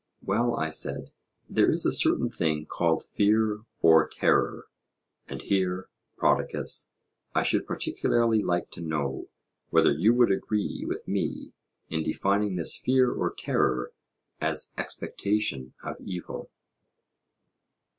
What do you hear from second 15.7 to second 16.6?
of evil.